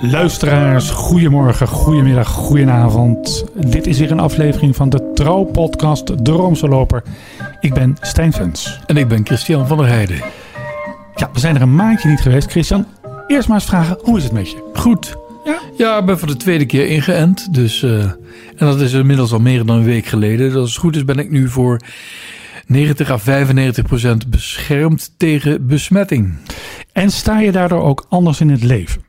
[0.00, 3.44] Luisteraars, goedemorgen, goedemiddag, goedenavond.
[3.54, 7.02] Dit is weer een aflevering van de Trouw-podcast De Roomse Loper.
[7.60, 8.80] Ik ben Stijn Vens.
[8.86, 10.20] En ik ben Christian van der Heijden.
[11.14, 12.50] Ja, we zijn er een maandje niet geweest.
[12.50, 12.86] Christian,
[13.26, 14.70] eerst maar eens vragen, hoe is het met je?
[14.74, 15.16] Goed.
[15.44, 15.58] Ja?
[15.76, 17.54] Ja, ik ben voor de tweede keer ingeënt.
[17.54, 18.16] Dus, eh, en
[18.56, 20.46] dat is inmiddels al meer dan een week geleden.
[20.46, 21.80] Dus als het goed is ben ik nu voor
[22.66, 26.34] 90 à 95 procent beschermd tegen besmetting.
[26.92, 29.07] En sta je daardoor ook anders in het leven?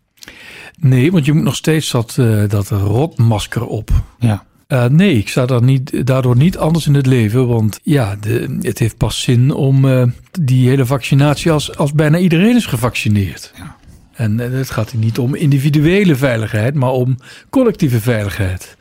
[0.79, 3.89] Nee, want je moet nog steeds dat, eh, dat rotmasker op.
[4.19, 4.47] Ja.
[4.67, 7.47] Uh, nee, ik sta daar niet, daardoor niet anders in het leven.
[7.47, 10.03] Want ja, de, het heeft pas zin om uh,
[10.41, 13.53] die hele vaccinatie als, als bijna iedereen is gevaccineerd.
[13.55, 13.75] Ja.
[14.13, 17.17] En het gaat hier niet om individuele veiligheid, maar om
[17.49, 18.77] collectieve veiligheid.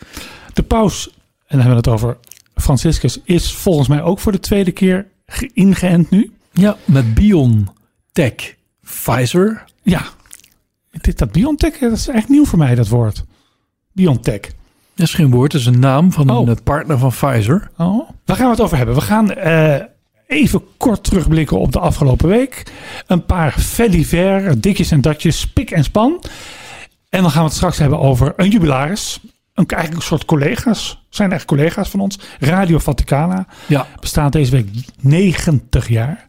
[0.53, 2.17] De paus, en dan hebben we het over
[2.55, 5.06] Franciscus, is volgens mij ook voor de tweede keer
[5.53, 6.33] ingeënt nu.
[6.53, 9.65] Ja, met BioNTech Pfizer.
[9.83, 10.03] Ja,
[10.91, 13.25] dit, dat BioNTech, dat is echt nieuw voor mij, dat woord.
[13.92, 14.41] BioNTech.
[14.94, 16.48] Dat is geen woord, dat is een naam van Oh.
[16.48, 17.70] een partner van Pfizer.
[17.77, 18.11] Oh.
[18.25, 18.94] Waar gaan we het over hebben?
[18.94, 19.75] We gaan eh,
[20.27, 22.62] even kort terugblikken op de afgelopen week.
[23.06, 23.92] Een paar fait
[24.62, 26.22] ditjes en datjes, spik en span.
[27.09, 29.20] En dan gaan we het straks hebben over een jubilaris.
[29.55, 31.06] Een, eigenlijk een soort collega's.
[31.09, 32.19] Zijn echt collega's van ons.
[32.41, 33.47] Radio Vaticana.
[33.66, 34.69] Ja, Bestaat deze week
[35.00, 36.27] 90 jaar.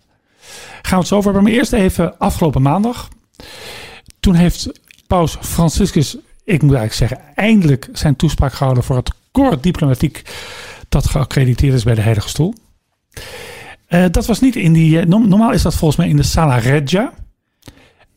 [0.81, 1.43] Gaan we het zo over hebben.
[1.49, 3.07] Maar eerst even afgelopen maandag.
[4.19, 9.61] Toen heeft paus Franciscus, ik moet eigenlijk zeggen, eindelijk zijn toespraak gehouden voor het corps
[9.61, 10.21] diplomatiek
[10.89, 12.53] dat geaccrediteerd is bij de Heilige Stoel.
[13.89, 16.57] Uh, dat was niet in die, uh, normaal is dat volgens mij in de Sala
[16.57, 17.13] Reggia.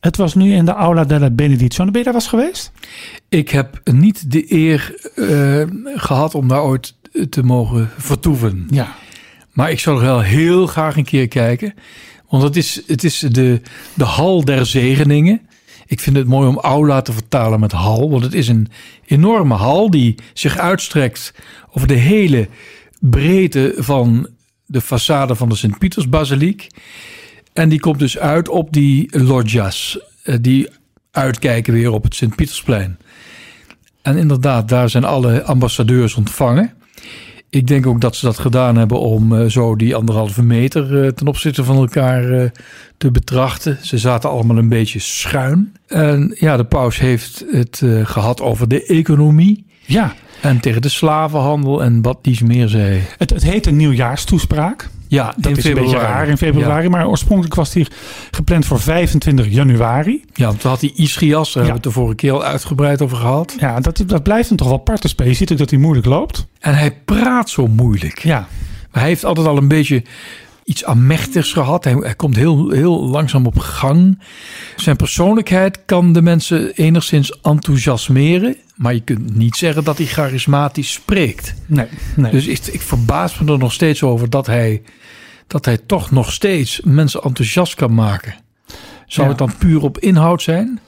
[0.00, 1.91] Het was nu in de Aula della Benedizione.
[1.91, 2.73] Ben je daar was geweest?
[3.33, 5.62] ik heb niet de eer uh,
[5.95, 6.95] gehad om daar ooit
[7.30, 8.67] te mogen vertoeven.
[8.70, 8.95] Ja.
[9.53, 11.75] Maar ik zou er wel heel graag een keer kijken.
[12.28, 13.61] Want het is, het is de,
[13.95, 15.41] de hal der zegeningen.
[15.93, 18.11] Ik vind het mooi om aula te vertalen met hal.
[18.11, 18.69] Want het is een
[19.05, 21.35] enorme hal die zich uitstrekt
[21.70, 22.48] over de hele
[23.01, 24.29] breedte van
[24.67, 26.67] de façade van de Sint-Pietersbasiliek.
[27.53, 29.98] En die komt dus uit op die loggia's.
[30.41, 30.69] Die
[31.11, 32.98] uitkijken weer op het Sint-Pietersplein.
[34.03, 36.74] En inderdaad, daar zijn alle ambassadeurs ontvangen.
[37.52, 41.08] Ik denk ook dat ze dat gedaan hebben om uh, zo die anderhalve meter uh,
[41.08, 42.45] ten opzichte van elkaar uh,
[42.96, 43.79] te betrachten.
[43.83, 45.77] Ze zaten allemaal een beetje schuin.
[45.86, 49.67] En ja, de paus heeft het gehad over de economie.
[49.85, 50.14] Ja.
[50.41, 53.01] En tegen de slavenhandel en wat dies meer zei.
[53.18, 54.89] Het, het heet een nieuwjaarstoespraak.
[55.12, 55.86] Ja, dat is februari.
[55.86, 56.83] een beetje raar in februari.
[56.83, 56.90] Ja.
[56.90, 57.86] Maar oorspronkelijk was die
[58.30, 60.24] gepland voor 25 januari.
[60.34, 61.68] Ja, want toen had hij Ischias, daar ja.
[61.68, 63.55] hebben we het de vorige keer al uitgebreid over gehad.
[63.58, 65.30] Ja, dat, dat blijft hem toch wel apart te spelen.
[65.30, 66.46] Je ziet ook dat hij moeilijk loopt.
[66.58, 68.18] En hij praat zo moeilijk.
[68.18, 68.39] Ja.
[68.90, 70.02] Maar hij heeft altijd al een beetje
[70.64, 71.84] iets amechtigs gehad.
[71.84, 74.18] Hij, hij, komt heel, heel langzaam op gang.
[74.77, 78.56] Zijn persoonlijkheid kan de mensen enigszins enthousiasmeren.
[78.74, 81.55] Maar je kunt niet zeggen dat hij charismatisch spreekt.
[81.67, 81.86] Nee,
[82.17, 82.30] nee.
[82.30, 84.83] Dus ik, ik verbaas me er nog steeds over dat hij,
[85.46, 88.34] dat hij toch nog steeds mensen enthousiast kan maken.
[89.06, 89.29] Zou Ja.
[89.29, 90.80] het dan puur op inhoud zijn?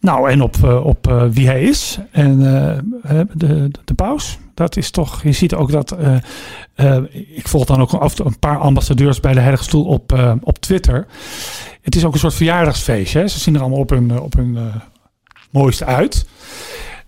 [0.00, 1.98] Nou, en op, uh, op uh, wie hij is.
[2.10, 4.38] En uh, de, de, de paus.
[4.54, 5.96] Dat is toch, je ziet ook dat.
[7.34, 11.06] ik volg dan ook een paar ambassadeurs bij de Heilige Stoel op, op Twitter.
[11.82, 13.18] Het is ook een soort verjaardagsfeestje.
[13.18, 13.28] Hè?
[13.28, 14.58] Ze zien er allemaal op hun, op hun
[15.50, 16.26] mooiste uit.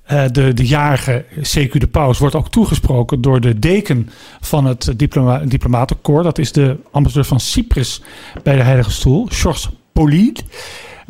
[0.06, 5.38] De, de jarige CQ de Paus wordt ook toegesproken door de deken van het diploma,
[5.38, 6.22] diplomatenkoor.
[6.22, 8.02] Dat is de ambassadeur van Cyprus
[8.42, 10.40] bij de Heilige Stoel, Georges Polide.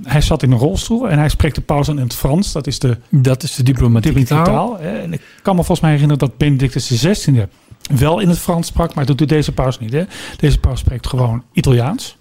[0.03, 2.53] Hij zat in een rolstoel en hij spreekt de paus aan in het Frans.
[2.53, 4.45] Dat is de, dat is de diplomatieke taal.
[4.45, 4.79] taal.
[4.79, 7.47] En ik kan me volgens mij herinneren dat Benedictus XVI
[7.95, 9.93] wel in het Frans sprak, maar dat doet deze paus niet.
[9.93, 10.05] Hè?
[10.37, 12.17] Deze paus spreekt gewoon Italiaans.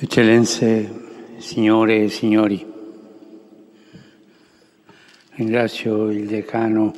[0.00, 0.88] Eccellenze,
[1.38, 2.66] signore e signori,
[5.36, 6.92] ringrazio il decano,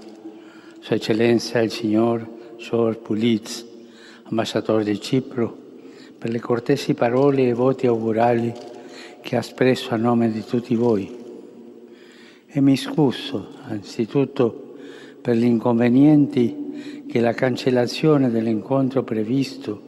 [0.81, 2.29] Sua Eccellenza il signor
[2.59, 3.67] George Puliz,
[4.25, 5.57] ambasciatore di Cipro,
[6.19, 8.53] per le cortesi parole e voti augurali
[9.23, 11.15] che ha espresso a nome di tutti voi.
[12.47, 14.77] E mi scuso anzitutto
[15.23, 19.81] per gli inconvenienti che la cancellazione dell'incontro previsto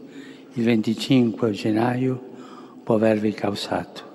[0.55, 2.21] il 25 gennaio
[2.83, 4.08] può avervi causato.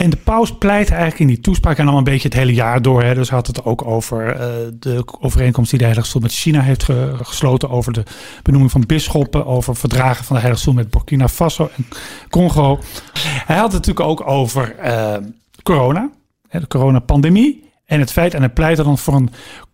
[0.00, 2.82] En de paus pleit eigenlijk in die toespraak en dan een beetje het hele jaar
[2.82, 3.02] door.
[3.02, 3.14] Hè.
[3.14, 4.42] Dus hij had het ook over uh,
[4.74, 7.70] de overeenkomst die de Heilige Stoel met China heeft ge gesloten.
[7.70, 8.02] Over de
[8.42, 9.46] benoeming van bisschoppen.
[9.46, 11.86] Over verdragen van de Heilige Stoel met Burkina Faso en
[12.30, 12.78] Congo.
[13.22, 15.16] Hij had het natuurlijk ook over uh,
[15.62, 16.10] corona.
[16.48, 17.64] Hè, de coronapandemie.
[17.84, 19.30] En het feit, en hij pleit er dan voor een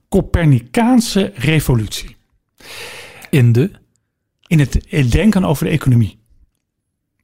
[0.09, 2.17] Copernicaanse revolutie.
[3.31, 3.71] In de...
[4.47, 6.19] In het denken over de economie.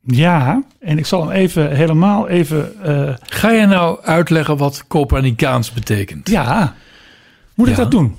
[0.05, 2.83] Ja, en ik zal hem even helemaal even.
[2.83, 6.29] eh, Ga je nou uitleggen wat Copernicaans betekent?
[6.29, 6.75] ja,
[7.55, 8.17] moet ik dat doen?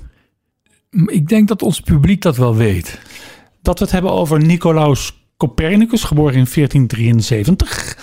[1.06, 3.00] Ik denk dat ons publiek dat wel weet.
[3.62, 7.96] Dat we het hebben over Nicolaus Copernicus, geboren in 1473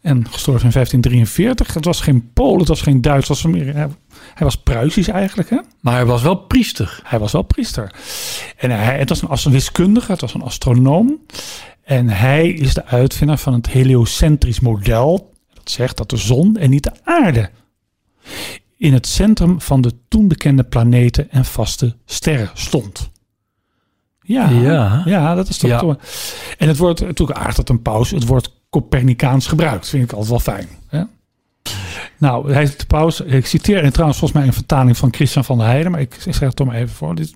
[0.00, 1.74] en gestorven in 1543.
[1.74, 3.88] Het was geen Pool, het was geen Duits, was meer, hij,
[4.34, 5.50] hij was Pruisisch eigenlijk.
[5.50, 5.58] Hè?
[5.80, 7.00] Maar hij was wel priester.
[7.04, 7.94] Hij was wel priester.
[8.56, 11.20] En hij, het was een, als een wiskundige, het was een astronoom.
[11.86, 15.32] En hij is de uitvinder van het heliocentrisch model.
[15.54, 17.50] Dat zegt dat de zon en niet de aarde
[18.76, 23.10] in het centrum van de toen bekende planeten en vaste sterren stond.
[24.22, 25.02] Ja, Ja.
[25.04, 25.34] ja.
[25.34, 25.70] dat is toch.
[25.70, 25.78] Ja.
[25.78, 25.96] toch-
[26.58, 29.88] En het wordt natuurlijk aardig dat een paus het woord Copernicaans gebruikt.
[29.88, 30.68] Vind ik altijd wel fijn.
[30.88, 31.02] Hè?
[32.18, 33.20] Nou, hij de paus.
[33.20, 36.14] Ik citeer en trouwens volgens mij een vertaling van Christian van der Heijden, maar ik
[36.20, 37.14] zeg het toch maar even voor.
[37.14, 37.34] Dit,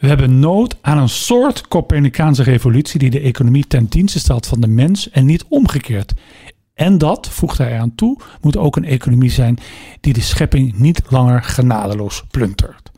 [0.00, 4.60] we hebben nood aan een soort Copernicaanse revolutie die de economie ten dienste stelt van
[4.60, 6.12] de mens en niet omgekeerd.
[6.74, 9.58] En dat, voegt hij eraan toe, moet ook een economie zijn
[10.00, 12.90] die de schepping niet langer genadeloos plundert.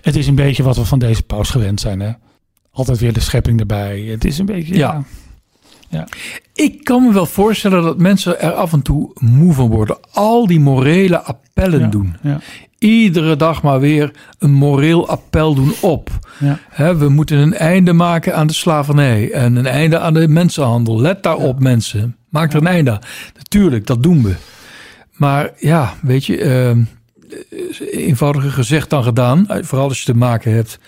[0.00, 2.00] Het is een beetje wat we van deze paus gewend zijn.
[2.00, 2.12] Hè?
[2.70, 4.00] Altijd weer de schepping erbij.
[4.00, 4.74] Het is een beetje.
[4.76, 5.04] Ja.
[5.88, 6.08] Ja.
[6.54, 9.98] Ik kan me wel voorstellen dat mensen er af en toe moe van worden.
[10.12, 11.86] Al die morele appellen Ja.
[11.86, 12.16] doen.
[12.22, 12.40] Ja.
[12.78, 16.10] Iedere dag maar weer een moreel appel doen op.
[16.76, 16.96] Ja.
[16.96, 21.00] We moeten een einde maken aan de slavernij en een einde aan de mensenhandel.
[21.00, 22.16] Let daarop, mensen.
[22.28, 23.00] Maak er een einde aan.
[23.36, 24.34] Natuurlijk, dat doen we.
[25.12, 26.76] Maar ja, weet je, eh,
[28.06, 29.48] eenvoudiger gezegd dan gedaan.
[29.48, 30.78] Eh, Vooral als je te maken hebt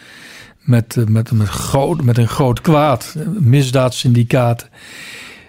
[0.61, 3.17] met, eh, met, met, groot, met een groot kwaad.
[3.39, 4.69] Misdaadsyndicaten.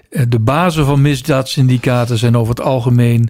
[0.09, 3.30] Eh, De bazen van misdaadsyndicaten zijn over het algemeen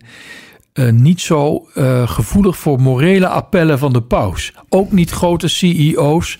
[0.79, 4.53] eh, niet zo eh, gevoelig voor morele appellen van de paus.
[4.69, 6.39] Ook niet grote CEO's,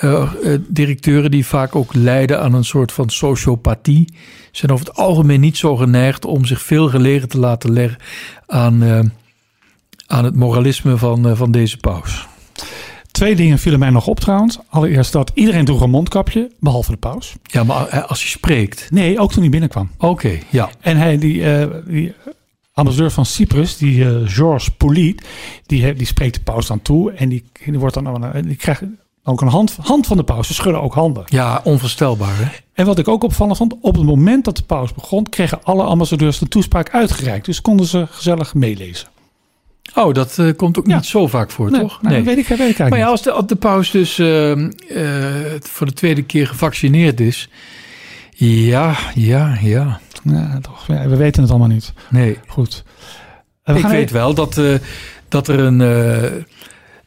[0.00, 0.30] eh,
[0.68, 4.12] directeuren die vaak ook lijden aan een soort van sociopathie,
[4.52, 7.98] zijn over het algemeen niet zo geneigd om zich veel gelegen te laten leggen
[8.46, 9.12] aan,
[10.06, 12.26] aan het moralisme van, van deze paus.
[13.10, 14.58] Twee dingen vielen mij nog op trouwens.
[14.68, 17.34] Allereerst dat iedereen droeg een mondkapje, behalve de paus.
[17.42, 18.88] Ja, maar als je spreekt.
[18.90, 19.90] Nee, ook toen hij binnenkwam.
[19.98, 20.70] Oké, ja.
[20.80, 21.44] En hij, die,
[21.86, 22.14] die
[22.76, 25.22] ambassadeur van Cyprus, die eh, Georges Pouliot,
[25.66, 27.12] die, die spreekt de paus dan toe.
[27.12, 28.82] En die, die, wordt dan, ook een- die krijgt
[29.24, 30.46] ook een hand, hand van de paus.
[30.46, 31.22] Ze schudden ook handen.
[31.26, 32.44] Ja, onvoorstelbaar hè?
[32.72, 35.82] En wat ik ook opvallend vond, op het moment dat de paus begon, kregen alle
[35.82, 37.46] ambassadeurs de toespraak uitgereikt.
[37.46, 39.08] Dus konden ze gezellig meelezen.
[39.94, 40.94] Oh, dat eh, komt ook Ja.
[40.96, 42.02] niet zo vaak voor, toch?
[42.02, 44.50] Nee, weet ik, weet ik eigenlijk Maar ja, als de, als de paus dus eh,
[44.52, 47.48] eh, voor de tweede keer gevaccineerd is.
[48.38, 50.00] Ja, ja, ja.
[50.24, 51.92] Ja, toch, ja, we weten het allemaal niet.
[52.10, 52.84] Nee, Goed.
[53.62, 54.74] En we ik weet even- wel dat, eh,
[55.28, 56.30] dat er, een, eh,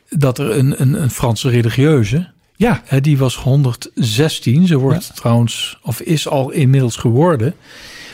[0.10, 4.68] dat er een, een, een Franse religieuze, Ja, hè, die was 116.
[4.68, 7.54] Ze wordt trouwens, of is al inmiddels geworden,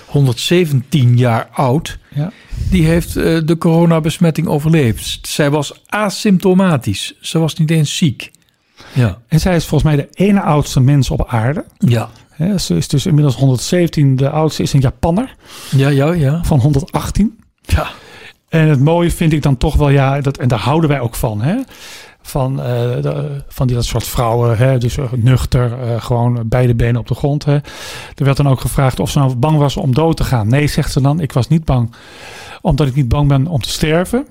[0.05, 1.97] 117 jaar oud.
[2.09, 2.31] ja.
[2.69, 5.27] Die heeft eh, de coronabesmetting overleefd.
[5.27, 7.13] Zij was asymptomatisch.
[7.21, 8.31] Ze was niet eens ziek.
[8.93, 11.65] Ja, En zij is volgens mij de ene oudste mens op aarde.
[11.77, 12.09] ja,
[12.57, 14.15] Ze is dus inmiddels 117.
[14.15, 15.35] De oudste is een Japanner
[15.71, 16.11] ja, ja.
[16.13, 16.43] ja.
[16.43, 17.39] van 118.
[17.61, 17.87] ja.
[18.49, 21.15] En het mooie vind ik dan toch wel, ja, dat, en daar houden wij ook
[21.15, 21.55] van, hè?
[22.21, 22.65] Van, eh,
[23.01, 24.77] de- van die dat soort vrouwen, hè?
[24.77, 27.45] dus eh, nuchter, eh, gewoon beide benen op de grond.
[27.45, 27.53] Hè?
[28.15, 30.47] Er werd dan ook gevraagd of ze nou bang was om dood te gaan.
[30.47, 31.93] Nee, zegt ze dan, ik was niet bang,
[32.61, 34.27] omdat ik niet bang ben om te sterven.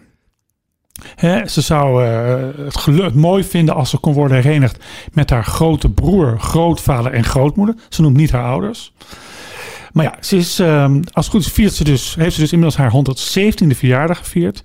[1.47, 5.89] Ze zou eh, het, het mooi vinden als ze kon worden herenigd met haar grote
[5.91, 7.75] broer, grootvader en grootmoeder.
[7.89, 8.93] Ze noemt niet haar ouders.
[9.93, 12.53] Maar ja, ze is, ehm, als het goed is, viert ze dus, heeft ze dus
[12.53, 14.63] inmiddels haar 117e verjaardag gevierd.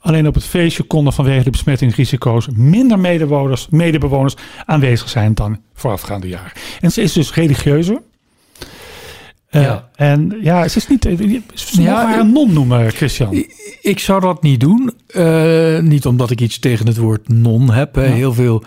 [0.00, 6.28] Alleen op het feestje konden vanwege de besmettingsrisico's minder medebewoners, medebewoners aanwezig zijn dan voorafgaande
[6.28, 6.52] jaar.
[6.80, 8.02] En ze is dus religieuze.
[9.54, 9.88] Eh, Ja.
[9.94, 11.04] En ja, ze is niet.
[11.04, 11.16] eh,
[11.54, 13.44] Ze Ja, ik- een non noemen, Christian.
[13.82, 14.92] Ik zou dat niet doen.
[15.06, 17.94] Eh, niet omdat ik iets tegen het woord non heb.
[17.96, 18.02] Ja.
[18.02, 18.62] Heel veel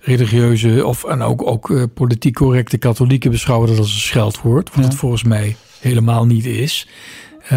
[0.00, 4.68] religieuze of en ook, ook eh, politiek correcte katholieken beschouwen dat als een scheldwoord.
[4.68, 4.84] Wat Ja.
[4.90, 6.88] het volgens mij helemaal niet is.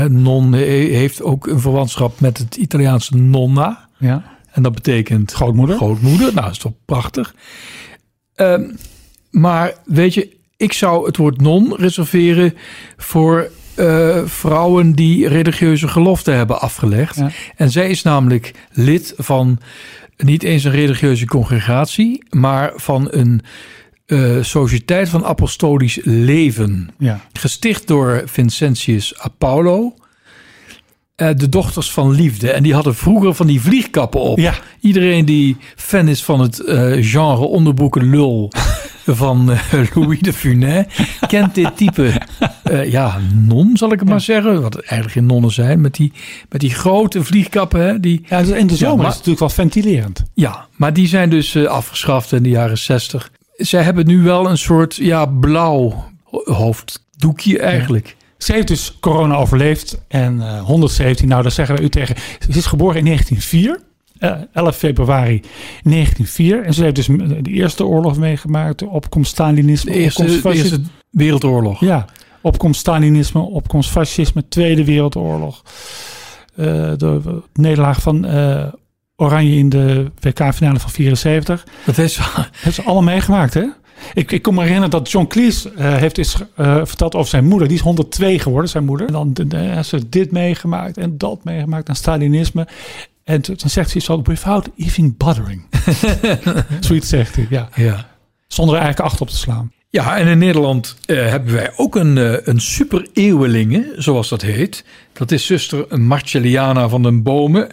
[0.09, 0.62] Non eh,
[0.95, 3.88] heeft ook een verwantschap met het Italiaanse nonna.
[3.98, 4.38] Ja.
[4.51, 5.75] En dat betekent Grootmoeder.
[5.75, 6.25] grootmoeder.
[6.33, 7.36] Nou, dat is toch prachtig.
[8.36, 8.63] Ehm,
[9.31, 12.54] maar weet je, ik zou het woord non reserveren
[12.98, 17.16] voor eh, vrouwen die religieuze geloften hebben afgelegd.
[17.16, 17.30] Ja.
[17.56, 19.60] En zij is namelijk lid van
[20.18, 23.42] niet eens een religieuze congregatie, maar van een
[24.06, 26.89] eh, sociëteit van apostolisch leven.
[26.98, 27.20] Ja.
[27.34, 29.94] Gesticht door Vincentius Apollo.
[31.16, 32.51] eh, de dochters van liefde.
[32.51, 34.38] En die hadden vroeger van die vliegkappen op.
[34.39, 34.54] Ja.
[34.80, 36.62] Iedereen die fan is van het
[37.01, 38.51] genre onderbroeken lul
[39.16, 39.60] van eh,
[39.96, 40.86] Louis de Funès
[41.28, 42.12] kent dit type,
[42.63, 44.62] eh, ja, non zal ik het maar zeggen.
[44.62, 45.82] Wat eigenlijk geen nonnen zijn.
[45.82, 46.12] Met die,
[46.50, 47.82] met die grote vliegkappen.
[47.82, 50.24] Hè, die, Ja, in de zomer maar- is het natuurlijk wel ventilerend.
[50.34, 53.32] ja, maar die zijn dus eh, afgeschaft in de jaren 60.
[53.56, 56.10] Zij hebben nu wel een soort ja, blauw
[56.44, 58.16] hoofddoekje eigenlijk.
[58.38, 62.16] Ze heeft dus corona overleefd en eh, 117, nou daar zeggen we u tegen.
[62.39, 63.82] Ze is geboren in 1904, eh,
[64.20, 65.42] 11 februari
[65.84, 66.64] 1904.
[66.64, 70.54] En ze heeft dus de Eerste Oorlog meegemaakt, de opkomst Stalinisme, De eerste, opkomst de
[70.54, 71.80] eerste wereldoorlog.
[71.80, 72.06] Ja,
[72.42, 75.64] opkomst Stalinisme, opkomst fascisme, Tweede Wereldoorlog.
[76.56, 76.66] Eh,
[76.98, 78.66] de nederlaag van eh,
[79.16, 81.66] Oranje in de WK-finale van 74.
[81.86, 83.66] Dat is, Dat heeft ze allemaal meegemaakt, hè?
[84.14, 87.68] Ik, ik kan me herinneren dat John Cleese eh, heeft eh, verteld over zijn moeder.
[87.68, 89.08] Die is 102 geworden, zijn moeder.
[89.08, 92.68] En dan heeft ze dit meegemaakt en dat meegemaakt en Stalinisme.
[93.29, 95.65] En toen zegt ze iets ook, without even bothering.
[96.79, 97.69] Zoiets zegt hij, ja.
[97.75, 98.09] ja.
[98.48, 99.71] Zonder er eigenlijk acht op te slaan.
[99.89, 104.41] Ja, en in Nederland eh, hebben wij ook een, eh, een super eeuwelinge, zoals dat
[104.41, 104.86] heet.
[105.13, 107.67] Dat is zuster Marcelliana van den Bomen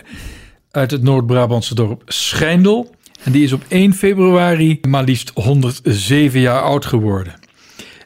[0.70, 2.94] uit het Noord-Brabantse dorp Schijndel.
[3.22, 7.34] En die is op 1 februari maar liefst 107 jaar oud geworden.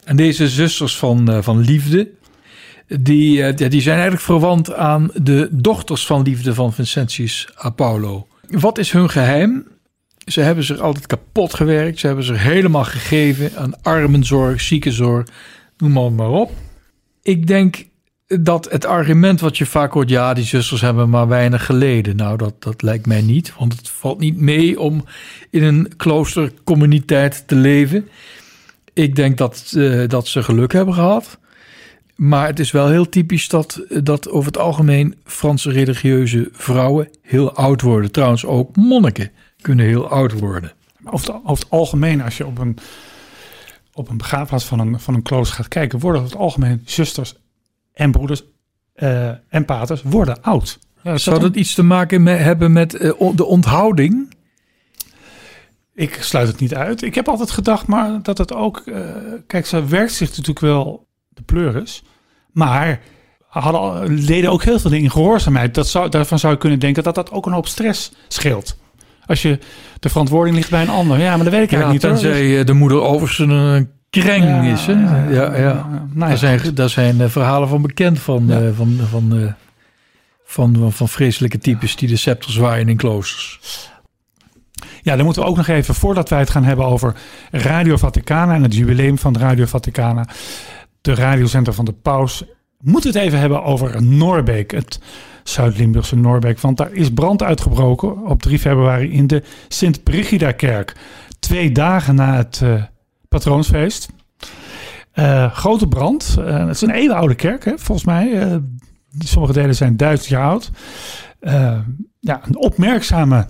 [0.03, 2.09] En deze zusters van, eh, van liefde,
[2.99, 8.27] die, eh, die zijn eigenlijk verwant aan de dochters van liefde van Vincentius Apollo.
[8.49, 9.67] Wat is hun geheim?
[10.25, 11.99] Ze hebben zich altijd kapot gewerkt.
[11.99, 15.27] Ze hebben zich helemaal gegeven aan armenzorg, ziekenzorg,
[15.77, 16.51] noem maar, maar op.
[17.21, 17.85] Ik denk
[18.27, 22.15] dat het argument wat je vaak hoort, ja, die zusters hebben maar weinig geleden.
[22.15, 25.05] Nou, dat, dat lijkt mij niet, want het valt niet mee om
[25.49, 28.07] in een kloostercommuniteit te leven.
[28.93, 31.39] Ik denk dat, eh, dat ze geluk hebben gehad.
[32.21, 37.53] Maar het is wel heel typisch dat, dat over het algemeen Franse religieuze vrouwen heel
[37.53, 38.11] oud worden.
[38.11, 40.73] Trouwens ook monniken kunnen heel oud worden.
[41.05, 42.77] Over, het, over het algemeen, als je op een,
[43.93, 47.35] op een begraafplaats van een, van een klooster gaat kijken, worden over het algemeen zusters
[47.93, 48.43] en broeders
[48.93, 50.79] eh, en paters worden oud.
[51.03, 54.35] Ja, Zou dat iets te maken hebben met eh, de onthouding?
[55.93, 57.01] Ik sluit het niet uit.
[57.01, 58.77] Ik heb altijd gedacht, maar dat het ook.
[58.77, 59.03] eh,
[59.47, 62.03] kijk, ze werkt zich natuurlijk wel de pleuris.
[62.53, 62.99] Maar
[63.47, 65.75] hadden, deden ook heel veel dingen in gehoorzaamheid.
[65.75, 68.77] Dat zou, daarvan zou je kunnen denken dat dat ook een hoop stress scheelt.
[69.25, 69.59] Als je
[69.99, 71.19] de verantwoording ligt bij een ander.
[71.19, 72.21] Ja, maar dat weet ik Ja, eigenlijk niet.
[72.21, 74.85] tenzij eh, de moeder overigens een kreng Ja, is.
[74.85, 74.93] Hè?
[75.33, 75.73] ja, Ja,
[76.13, 79.53] nou Daar zijn, daar zijn eh, verhalen van bekend van, eh, van, van,
[80.45, 83.59] van, van, van vreselijke types die de scepter zwaaien in kloosters.
[85.01, 87.15] Ja, dan moeten we ook nog even, voordat wij het gaan hebben over
[87.51, 90.27] Radio Vaticana en het jubileum van Radio Vaticana,
[91.01, 92.43] de radiozender van de paus,
[92.81, 94.99] moeten we het even hebben over Noorbeek, het
[95.43, 96.59] Zuid-Limburgse Noorbeek.
[96.59, 100.95] Want daar is brand uitgebroken op 3 februari in de Sint-Brigida-kerk.
[101.39, 102.83] Twee dagen na het eh,
[103.27, 104.09] patroonsfeest.
[105.11, 106.35] Eh, grote brand.
[106.39, 108.59] Eh, het is een eeuwenoude kerk, hè, volgens mij.
[109.19, 110.71] Sommige delen zijn duizend jaar oud.
[112.19, 113.47] Ja, een opmerkzame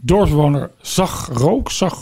[0.00, 1.98] dorpsbewoner zag rook, zag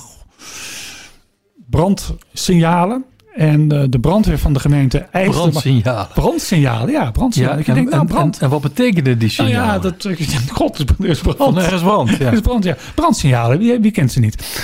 [1.70, 3.04] brandsignalen.
[3.36, 5.30] En eh, de brandweer van de gemeente eiste...
[5.30, 6.08] Brandsignalen.
[6.14, 7.58] Brandsignalen, ja, brandsignalen.
[7.58, 8.36] ik en, denk, nou, brand.
[8.36, 9.72] en, en wat betekenen die nou signalen?
[9.72, 10.08] ja, dat...
[10.52, 11.36] God, er is brand.
[11.36, 12.26] Van ergens brand, ja.
[12.26, 12.76] Er is brand, ja.
[12.94, 14.58] Brandsignalen, wie, wie kent ze niet?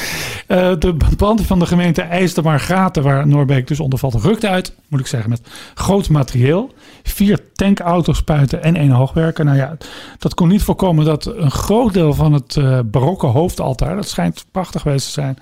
[0.46, 4.14] Eh, de brandweer van de gemeente eiste maar gaten waar Noorbeek dus onder valt.
[4.14, 5.40] Rukt uit, moet ik zeggen, met
[5.74, 6.74] groot materieel.
[7.02, 9.44] Vier tankauto's spuiten en één hoogwerker.
[9.44, 9.76] Nou ja,
[10.18, 14.44] dat kon niet voorkomen dat een groot deel van het eh, barokke hoofdaltaar, dat schijnt
[14.50, 15.38] prachtig geweest te zijn,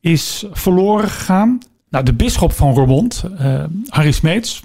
[0.00, 1.58] is verloren gegaan.
[1.96, 4.62] Nou, de bisschop van Roermond, eh, Harry Smeets,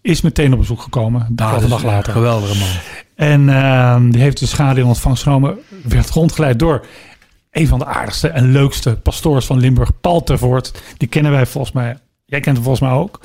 [0.00, 1.26] is meteen op bezoek gekomen.
[1.30, 2.12] Dat een dag later.
[2.12, 2.68] Geweldige man.
[3.14, 5.58] En ehm, die heeft de schade in ontvangst genomen.
[5.82, 6.86] Werd rondgeleid door
[7.50, 10.82] een van de aardigste en leukste pastoors van Limburg, Paul Tervoort.
[10.96, 11.98] Die kennen wij volgens mij.
[12.24, 13.20] Jij kent hem volgens mij ook.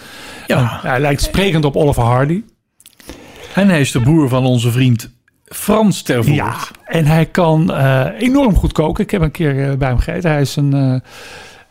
[0.47, 0.79] Ja.
[0.81, 2.43] Hij lijkt sprekend op Oliver Hardy.
[3.53, 5.09] En hij is de boer van onze vriend
[5.45, 6.35] Frans Tervoort.
[6.35, 9.03] Ja, en hij kan eh, enorm goed koken.
[9.03, 10.31] Ik heb een keer eh, bij hem gegeten.
[10.31, 11.01] Hij is een,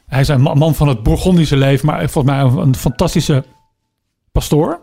[0.07, 3.45] hij is een ma- man van het Bourgondische leven, maar volgens mij een, fantastische
[4.33, 4.79] pastoor.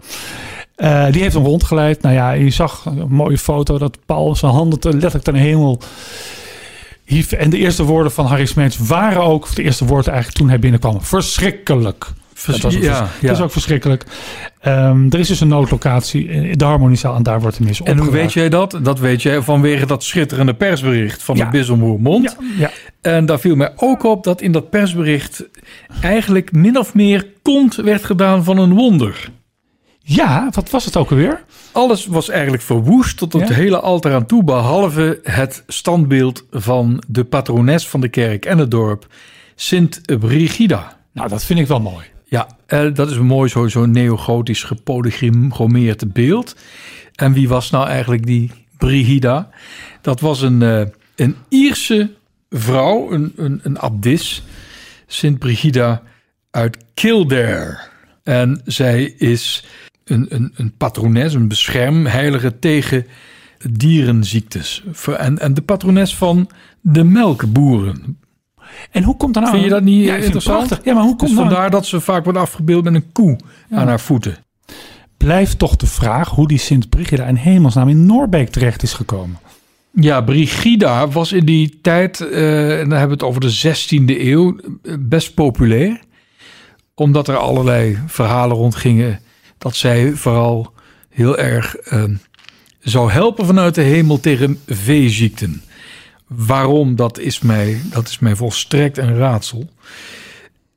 [0.75, 2.01] Eh, die heeft hem rondgeleid.
[2.01, 5.81] Nou ja, je zag een mooie foto dat Paul zijn handen te, letterlijk ten hemel
[7.05, 7.31] hief.
[7.31, 10.49] En de eerste woorden van Harry Smeets waren ook, of de eerste woorden eigenlijk toen
[10.49, 12.07] hij binnenkwam, verschrikkelijk.
[12.33, 13.07] Vers- Dat was ja.
[13.21, 14.05] Dat is ook verschrikkelijk.
[14.59, 17.97] Ehm, er is dus een noodlocatie in de harmoniezaal en daar wordt de mis En
[17.97, 18.79] hoe weet jij dat?
[18.83, 21.49] Dat weet jij vanwege dat schitterende persbericht van Ja.
[21.51, 22.35] Roermond.
[22.39, 22.69] Ja, ja.
[23.01, 25.46] En daar viel mij ook op dat in dat persbericht
[26.01, 29.31] eigenlijk min of meer kont werd gedaan van een wonder.
[30.03, 31.43] Ja, wat was het ook alweer?
[31.72, 33.53] Alles was eigenlijk verwoest tot het Ja?
[33.55, 38.72] hele altaar aan toe, behalve het standbeeld van de patrones van de kerk en het
[38.72, 39.08] dorp,
[39.55, 40.98] Sint Brigida.
[41.13, 42.05] Nou, dat vind ik wel mooi.
[42.25, 46.55] Ja, eh, dat is een mooi zo- zo'n neogotisch gepolygomeerd beeld.
[47.15, 49.50] En wie was nou eigenlijk die Brigida?
[50.01, 50.81] Dat was een, eh,
[51.15, 52.12] een Ierse
[52.51, 54.43] vrouw, een, een, een abdis,
[55.08, 56.01] Sint Brigida
[56.51, 57.77] uit Kildare.
[58.24, 59.65] En zij is
[60.03, 63.05] een, een, een patrones, een beschermheilige tegen
[63.70, 64.84] dierenziektes.
[65.17, 66.50] En, en de patrones van
[66.81, 68.20] de melkboeren.
[68.91, 69.55] En hoe komt dan nou...
[69.55, 70.79] Vind je dat niet ja, interessant?
[70.84, 71.50] Ja, maar hoe komt Dus nou...
[71.50, 73.38] vandaar dat ze vaak wordt afgebeeld met een koe
[73.70, 74.38] aan haar voeten.
[75.17, 79.39] Blijft toch de vraag hoe die Sint Brigida in hemelsnaam in Noorbeek terecht is gekomen.
[79.93, 84.25] Ja, Brigida was in die tijd, eh, en dan hebben we het over de 16e
[84.27, 84.55] eeuw,
[85.00, 86.00] best populair.
[86.95, 89.19] Omdat er allerlei verhalen rondgingen
[89.57, 90.74] dat zij vooral
[91.10, 92.03] heel erg eh,
[92.79, 95.63] zou helpen vanuit de hemel tegen veeziekten.
[96.27, 99.69] Waarom, dat is mij, dat is mij volstrekt een raadsel.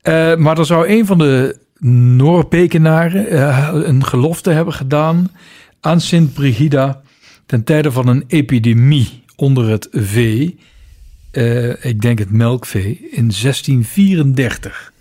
[0.01, 5.31] Eh, maar er zou een van de Noorbekenaren eh, een gelofte hebben gedaan
[5.81, 7.03] aan Sint Brigida
[7.47, 10.59] ten tijde van een epidemie onder het vee.
[11.31, 14.93] eh, ik denk het melkvee, in 1634.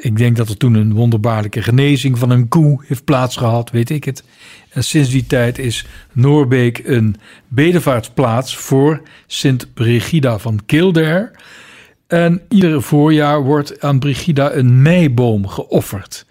[0.00, 4.04] Ik denk dat er toen een wonderbaarlijke genezing van een koe heeft plaatsgehad, weet ik
[4.04, 4.24] het.
[4.70, 7.16] En sinds die tijd is Noorbeek een
[7.48, 11.30] bedevaartsplaats voor Sint Brigida van Kildare.
[12.06, 16.26] En ieder voorjaar wordt aan Brigida een meiboom geofferd.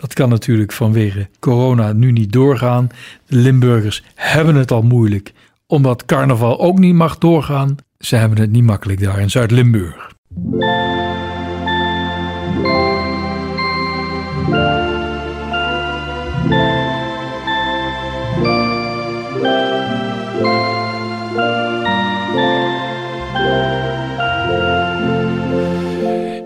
[0.00, 2.88] Dat kan natuurlijk vanwege corona nu niet doorgaan.
[3.26, 5.32] De Limburgers hebben het al moeilijk,
[5.66, 7.76] omdat carnaval ook niet mag doorgaan.
[7.98, 10.12] Ze hebben het niet makkelijk daar in Zuid-Limburg.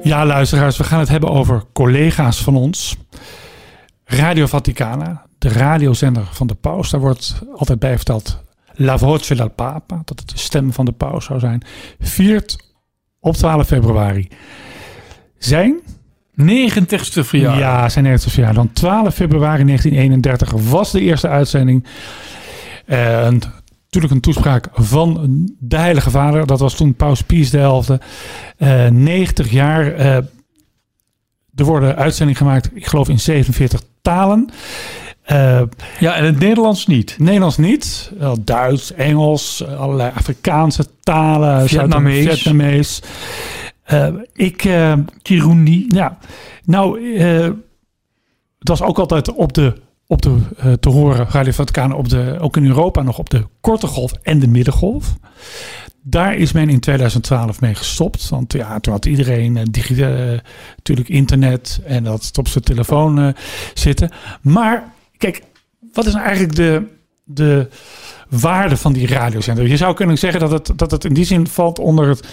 [0.02, 2.96] Ja, luisteraars, we gaan het hebben over collega's van ons.
[4.16, 6.90] Radio Vaticana, de radiozender van de paus.
[6.90, 8.42] Daar wordt altijd bij verteld
[8.74, 11.62] La Voce del Papa, dat het de stem van de paus zou zijn.
[12.00, 12.57] Viert
[13.20, 14.29] op 12 februari
[15.38, 15.81] zijn
[16.40, 17.59] 90ste verjaardag.
[17.59, 18.64] Ja, zijn eerste verjaardag.
[18.64, 21.87] Dan 12 februari 1931 was de eerste uitzending.
[22.87, 23.42] Een-
[23.85, 26.46] natuurlijk een toespraak van de Heilige Vader.
[26.46, 27.98] Dat was toen Paus Pius XI.
[28.57, 29.92] Eh 90 jaar.
[29.92, 30.16] eh,
[31.57, 34.48] er worden uitzendingen gemaakt, ik geloof in 47 talen.
[35.22, 35.62] Eh,
[35.98, 37.16] Ja, en het Nederlands niet.
[37.18, 38.12] Nederlands niet.
[38.18, 41.68] Wel Duits, Engels, allerlei Afrikaanse talen.
[41.68, 42.24] Vietnamees.
[42.24, 43.02] Vietnamees.
[43.84, 44.68] Eh, ik...
[45.22, 45.84] Kirundi.
[45.88, 46.18] ja,
[46.64, 47.18] nou,
[48.58, 49.72] het was ook altijd op de,
[50.06, 50.38] op de
[50.80, 54.38] te horen, Radio Vaticaan, op de, ook in Europa nog op de korte golf en
[54.38, 55.14] de middengolf.
[56.06, 58.28] Daar is men in 2012 mee gestopt.
[58.28, 60.40] Want ja, toen had iedereen eh, eh,
[60.76, 63.28] natuurlijk internet en dat op zijn telefoon eh,
[63.74, 64.10] zitten.
[64.40, 65.42] Maar kijk,
[65.92, 66.86] wat is nou eigenlijk de,
[67.24, 67.68] de
[68.28, 69.68] waarde van die radiozender?
[69.68, 72.28] Je zou kunnen zeggen dat het, dat het in die zin valt onder het,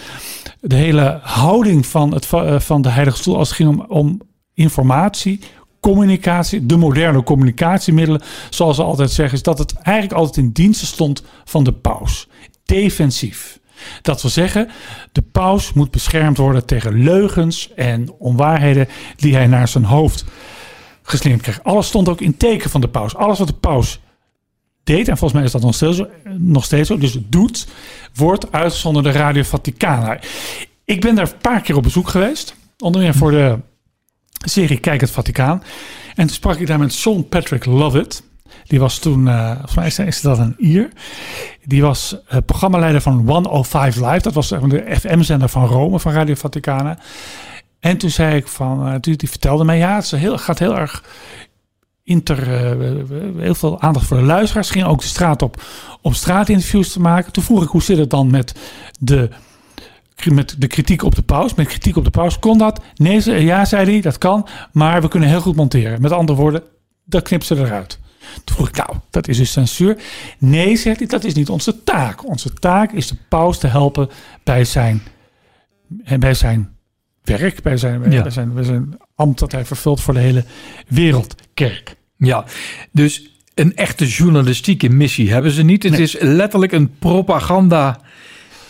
[0.59, 4.21] de hele houding van, het, va- van de Heilige Stoel als het ging om, om
[4.53, 5.39] informatie,
[5.79, 10.87] communicatie, de moderne communicatiemiddelen, zoals ze altijd zeggen, is dat het eigenlijk altijd in diensten
[10.87, 12.27] stond van de paus.
[12.65, 13.59] Defensief.
[14.01, 14.69] Dat wil zeggen,
[15.11, 20.25] de paus moet beschermd worden tegen leugens en onwaarheden die hij naar zijn hoofd
[21.03, 21.63] geslingerd krijgt.
[21.63, 23.15] Alles stond ook in teken van de paus.
[23.15, 23.99] Alles wat de paus
[24.83, 27.67] deed, en volgens mij is dat nog steeds zo, nog steeds dus doet,
[28.13, 30.19] wordt uitgezonden door Radio Vaticana.
[30.85, 32.55] Ik ben daar een paar keer op bezoek geweest.
[32.77, 33.59] Onder meer voor de
[34.45, 35.63] serie Kijk het Vaticaan.
[36.15, 38.23] En toen sprak ik daar met Sean Patrick Lovett.
[38.67, 40.89] Die was toen, eh volgens mij is, dat een Ier.
[41.65, 44.21] Die was eh, programmaleider van 105 Live.
[44.21, 46.97] Dat was maar, de FM-zender van Rome, van Radio Vaticana.
[47.79, 51.03] En toen zei ik van, eh, die, vertelde mij, ja, het heel, gaat heel erg
[52.03, 54.69] inter, eh, heel veel aandacht voor de luisteraars.
[54.69, 55.63] Ging ook de straat op
[56.01, 57.31] om straatinterviews te maken.
[57.31, 58.55] Toen vroeg ik, hoe zit het dan met
[58.99, 59.29] de,
[60.31, 61.53] met de kritiek op de paus?
[61.53, 62.81] Met kritiek op de paus, kon dat?
[62.95, 64.47] Nee, ja, zei hij, dat kan.
[64.71, 66.01] Maar we kunnen heel goed monteren.
[66.01, 66.63] Met andere woorden,
[67.05, 67.99] dat knipt ze eruit.
[68.43, 69.97] Toen vroeg ik, nou, dat is dus censuur.
[70.37, 72.27] Nee, zegt hij, dat is niet onze taak.
[72.27, 74.09] Onze taak is de paus te helpen
[74.43, 75.01] bij zijn,
[76.03, 76.75] en bij zijn
[77.23, 78.21] werk, bij zijn, Ja.
[78.21, 80.43] bij, zijn, bij zijn ambt dat hij vervult voor de hele
[80.87, 81.95] wereldkerk.
[82.17, 82.45] Ja,
[82.91, 85.83] dus een echte journalistieke missie hebben ze niet.
[85.83, 86.01] Het Nee.
[86.01, 87.99] is letterlijk een propaganda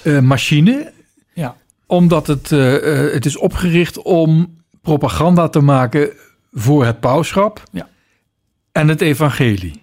[0.03, 0.91] eh, machine,
[1.33, 6.09] Ja, omdat het, eh, eh, het is opgericht om propaganda te maken
[6.51, 7.63] voor het pauschap.
[7.71, 7.89] Ja.
[8.71, 9.79] En het evangelie.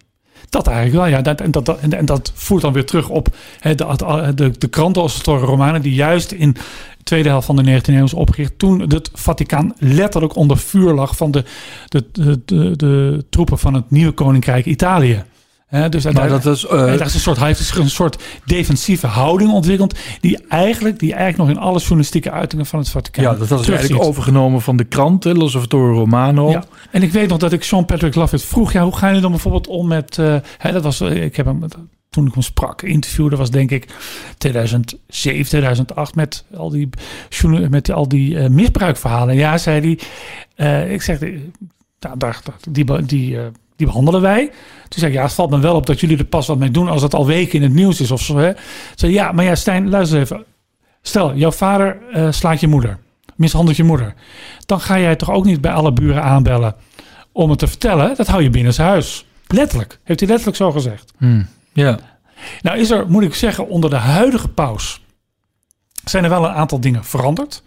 [0.50, 1.22] Dat eigenlijk wel, ja.
[1.22, 3.28] Dat, en, dat, en, dat voert dan weer terug op
[3.60, 6.60] de, de, de, de kranten als de Romanen, die juist in de
[7.02, 8.58] tweede helft van de 19e eeuw is opgericht.
[8.58, 11.44] Toen het Vaticaan letterlijk onder vuur lag van de,
[11.88, 15.24] de, de, de, de troepen van het nieuwe koninkrijk Italië.
[15.68, 19.50] Dus Maar dat is, eh, daar is een soort, hij heeft een soort defensieve houding
[19.50, 23.38] ontwikkeld, die eigenlijk, die eigenlijk nog in alle journalistieke uitingen van het Vaticaan ja, dat
[23.38, 23.74] was terugziet.
[23.74, 26.50] eigenlijk overgenomen van de krant, L'Osservatore Romano.
[26.50, 26.64] Ja.
[26.90, 29.30] En ik weet nog dat ik Sean Patrick Laffitt vroeg, ja, hoe gaan jullie dan
[29.30, 31.64] bijvoorbeeld om met, eh, hè, dat was, eh, ik heb hem,
[32.10, 33.86] toen ik hem sprak, interviewde, was denk ik
[34.38, 36.88] 2007, 2008, met al die,
[37.70, 39.34] met al die misbruikverhalen.
[39.34, 39.98] Ja, zei
[40.56, 41.20] hij, ik zeg,
[42.00, 43.38] nou, daar, die, die,
[43.78, 44.46] die behandelen wij.
[44.88, 46.70] Toen zei ik, ja, het valt me wel op dat jullie er pas wat mee
[46.70, 48.36] doen als het al weken in het nieuws is of zo.
[48.36, 48.52] Hè?
[48.94, 50.44] Zei, ja, maar ja, Stijn, luister even.
[51.02, 52.98] Stel, jouw vader eh, slaat je moeder,
[53.36, 54.14] mishandelt je moeder.
[54.66, 56.74] Dan ga jij toch ook niet bij alle buren aanbellen
[57.32, 58.16] om het te vertellen.
[58.16, 59.26] Dat hou je binnen zijn huis.
[59.46, 59.98] Letterlijk.
[60.04, 61.12] Heeft hij letterlijk zo gezegd.
[61.18, 61.98] Hm, ja.
[62.62, 65.00] Nou is er, moet ik zeggen, onder de huidige paus
[66.04, 67.62] zijn er wel een aantal dingen veranderd.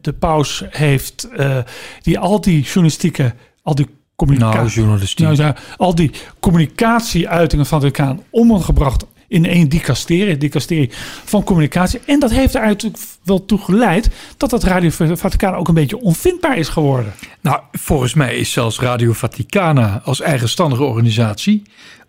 [0.00, 1.58] De paus heeft eh,
[2.02, 3.88] die al die journalistieke, al die
[4.26, 5.26] communicatie, Nou, journalistiek.
[5.26, 10.90] nou, ja, al die communicatieuitingen van het Vaticaan omgebracht in één dicasterie, dicasterie
[11.24, 12.00] van communicatie.
[12.06, 16.00] En dat heeft er eigenlijk wel toe geleid dat dat Radio Vaticaan ook een beetje
[16.00, 17.12] onvindbaar is geworden.
[17.40, 21.62] Nou, volgens mij is zelfs Radio Vaticana als eigenstandige organisatie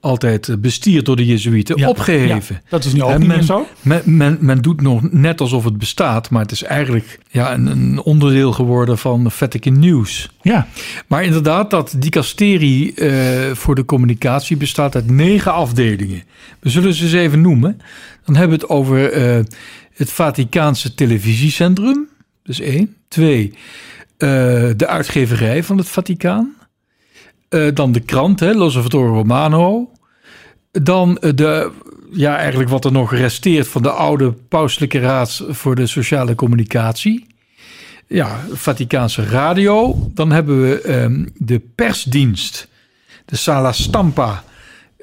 [0.03, 2.55] altijd eh, bestierd door de Jezuïeten Ja, opgeheven.
[2.55, 3.67] ja, dat is nu ook En niet men, meer zo.
[3.81, 7.65] Men, men, men doet nog net alsof het bestaat, maar het is eigenlijk ja, een,
[7.65, 10.29] een onderdeel geworden van Vatican News.
[10.41, 10.67] Ja,
[11.07, 16.23] Maar inderdaad, dat dicasterie eh, voor de communicatie bestaat uit negen afdelingen.
[16.59, 17.81] We zullen ze eens even noemen.
[18.25, 19.43] Dan hebben we het over eh,
[19.93, 22.09] het Vaticaanse televisiecentrum.
[22.43, 22.95] Dus één.
[23.07, 23.53] Twee,
[24.17, 24.29] eh,
[24.75, 26.53] de uitgeverij van het Vaticaan.
[27.49, 28.53] Eh, dan de krant, hè,
[28.91, 29.91] Romano.
[30.71, 31.71] Dan eh, de,
[32.11, 37.27] ja, eigenlijk wat er nog resteert van de oude pauselijke raad voor de sociale communicatie.
[38.07, 40.09] Ja, Vaticaanse radio.
[40.13, 42.67] Dan hebben we ehm, de persdienst,
[43.25, 44.43] de Sala Stampa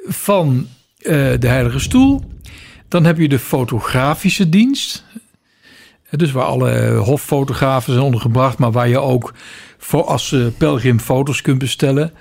[0.06, 0.66] van
[1.02, 2.24] de Heilige Stoel.
[2.90, 5.04] Dan heb je de fotografische dienst.
[6.10, 9.34] Dus waar alle hoffotografen zijn ondergebracht, maar waar je ook
[9.78, 12.12] voor als pelgrim foto's kunt bestellen.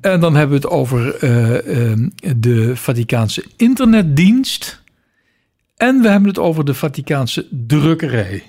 [0.00, 4.82] En dan hebben we het over eh, ehm, de Vaticaanse internetdienst.
[5.76, 8.42] En we hebben het over de Vaticaanse drukkerij.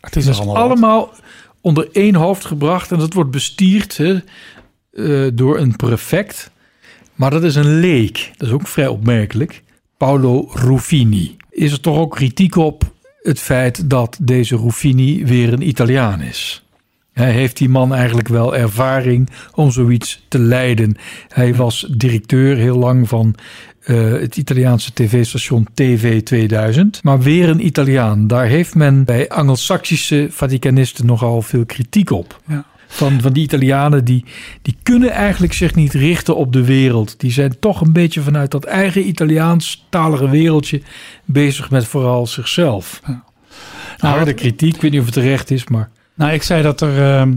[0.00, 0.64] het is Dat is allemaal, wat.
[0.64, 1.14] allemaal
[1.60, 4.20] onder één hoofd gebracht en dat wordt bestierd hè,
[4.92, 6.50] eh, door een prefect.
[7.14, 8.32] Maar dat is een leek.
[8.36, 9.62] Dat is ook vrij opmerkelijk.
[10.00, 11.36] Paolo Ruffini.
[11.50, 16.64] Is er toch ook kritiek op het feit dat deze Ruffini weer een Italiaan is?
[17.12, 20.96] Heeft die man eigenlijk wel ervaring om zoiets te leiden.
[21.28, 23.34] Hij was directeur heel lang van
[23.80, 27.02] eh, het Italiaanse tv-station TV 2000.
[27.02, 28.26] Maar weer een Italiaan.
[28.26, 32.40] Daar heeft men bij Angelsaksische Vaticanisten nogal veel kritiek op.
[32.46, 32.64] Ja.
[32.92, 34.24] Van, van die Italianen die,
[34.62, 37.20] die kunnen eigenlijk zich niet richten op de wereld.
[37.20, 40.82] Die zijn toch een beetje vanuit dat eigen Italiaans-talige wereldje
[41.24, 43.00] bezig met vooral zichzelf.
[43.06, 43.18] Nou,
[43.98, 45.90] Nou, de kritiek, ik weet niet of het terecht is, maar...
[46.14, 47.34] Nou, ik zei dat er, ehm,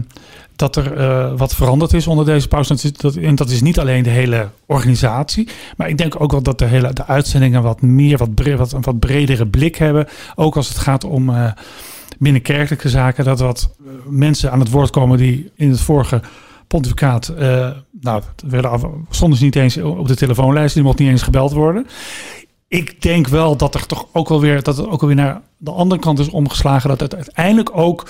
[0.56, 2.92] dat er eh, wat veranderd is onder deze pauze.
[3.20, 5.48] En dat is niet alleen de hele organisatie.
[5.76, 8.72] Maar ik denk ook wel dat de, hele, de uitzendingen wat meer, wat, bre- wat,
[8.72, 10.06] een wat bredere blik hebben.
[10.34, 11.30] Ook als het gaat om
[12.14, 13.24] eh binnenkerkelijke zaken.
[13.24, 16.20] Dat wat eh, mensen aan het woord komen die in het vorige
[16.66, 17.28] pontificaat...
[17.28, 18.82] eh, nou, werden af,
[19.40, 20.74] niet eens op de telefoonlijst.
[20.74, 21.86] Die mocht niet eens gebeld worden.
[22.68, 25.70] Ik denk wel dat er toch ook wel weer, dat het ook alweer naar de
[25.70, 26.88] andere kant is omgeslagen.
[26.88, 28.08] Dat het uiteindelijk ook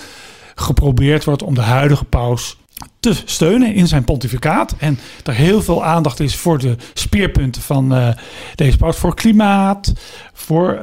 [0.54, 2.56] geprobeerd wordt om de huidige paus
[3.00, 4.74] te steunen in zijn pontificaat.
[4.78, 8.08] En er heel veel aandacht is voor de speerpunten van eh,
[8.54, 8.96] deze paus.
[8.96, 9.92] Voor klimaat,
[10.32, 10.80] voor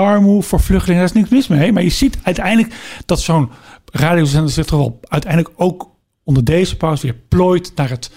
[0.00, 1.06] armoede, voor vluchtelingen.
[1.06, 1.72] Daar is niks mis mee.
[1.72, 2.74] Maar je ziet uiteindelijk
[3.06, 3.50] dat zo'n
[3.92, 5.90] radiozender zich toch wel uiteindelijk ook
[6.24, 8.10] onder deze paus weer plooit naar het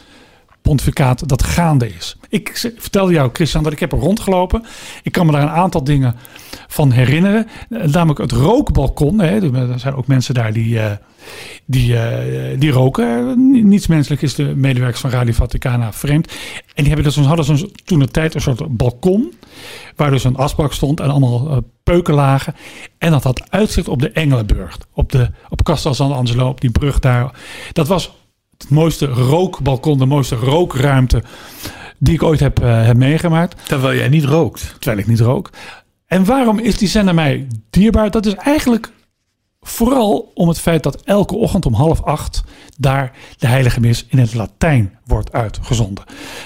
[0.64, 2.18] pontificaat dat gaande is.
[2.30, 4.64] Ik vertelde jou, Christian, dat ik heb er rondgelopen.
[5.04, 6.16] Ik kan me daar een aantal dingen
[6.68, 7.48] van herinneren.
[7.70, 9.20] Eh, Namelijk het rookbalkon.
[9.20, 9.54] Hè.
[9.72, 10.92] Er zijn ook mensen daar die, eh,
[11.66, 13.34] die, eh, die roken.
[13.52, 16.28] Ni- Niets menselijk is de medewerkers van Radio Vaticana vreemd.
[16.76, 19.34] En die hebben dus, hadden zo'n, toen de tijd een soort balkon.
[19.96, 22.56] Waar dus een asbak stond en allemaal peuken lagen.
[22.98, 24.78] En dat had uitzicht op de Engelenburg.
[24.94, 27.32] Op, de, op Castel San Angelo, op die brug daar.
[27.74, 28.12] Dat was
[28.70, 31.24] mooiste rookbalkon, de mooiste rookruimte
[31.98, 33.68] die ik ooit heb, eh, heb meegemaakt.
[33.68, 34.76] Terwijl jij niet rookt.
[34.80, 35.50] Terwijl ik niet rook.
[36.06, 38.12] En waarom is die zender mij dierbaar?
[38.12, 38.92] Dat is eigenlijk
[39.62, 42.44] vooral om het feit dat elke ochtend om half acht
[42.78, 46.04] daar de heilige mis in het Latijn wordt uitgezonden.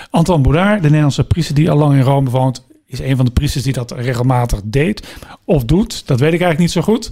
[0.10, 3.32] Antoine Boudard, de Nederlandse priester die al lang in Rome woont, is een van de
[3.32, 5.08] priesters die dat regelmatig deed
[5.43, 6.08] of doet.
[6.08, 7.12] Dat weet ik eigenlijk niet zo goed.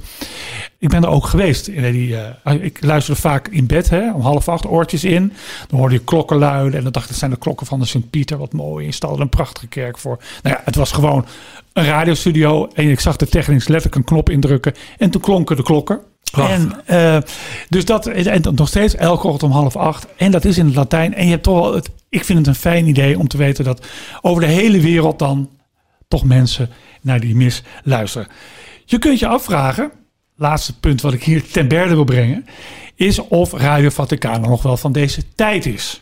[0.78, 1.68] Ik ben er ook geweest.
[1.68, 2.10] In die,
[2.44, 5.34] uh, ik luisterde vaak in bed, hè, om half acht, oortjes in.
[5.68, 6.78] Dan hoorde je klokken luiden.
[6.78, 8.38] En dan dacht ik, het zijn de klokken van de Sint-Pieter.
[8.38, 8.86] Wat mooi.
[8.86, 10.18] Je stelde een prachtige kerk voor.
[10.44, 11.26] Nou ja, het was gewoon
[11.74, 12.70] een radiostudio.
[12.74, 14.74] En ik zag de technisch letterlijk een knop indrukken.
[14.98, 16.00] En toen klonken de klokken.
[16.34, 17.18] En, uh,
[17.70, 20.08] dus dat, en nog steeds elke ochtend om half acht.
[20.18, 21.14] En dat is in het Latijn.
[21.14, 23.64] En je hebt toch wel het, ik vind het een fijn idee om te weten
[23.64, 23.86] dat
[24.22, 25.50] over de hele wereld dan
[26.08, 26.70] toch mensen
[27.02, 28.28] naar die mis luisteren.
[28.86, 29.91] Je kunt je afvragen,
[30.36, 32.46] laatste punt wat ik hier ten berde wil brengen,
[32.96, 36.02] is of Radio Vaticano nog wel van deze tijd is.